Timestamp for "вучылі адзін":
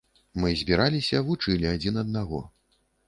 1.27-2.01